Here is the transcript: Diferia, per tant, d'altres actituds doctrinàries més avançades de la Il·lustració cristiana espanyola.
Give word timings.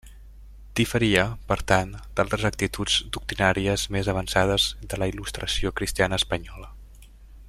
Diferia, 0.79 1.25
per 1.51 1.57
tant, 1.71 1.91
d'altres 2.19 2.47
actituds 2.49 2.95
doctrinàries 3.19 3.85
més 3.97 4.11
avançades 4.15 4.67
de 4.95 5.03
la 5.03 5.11
Il·lustració 5.13 5.75
cristiana 5.81 6.21
espanyola. 6.23 6.73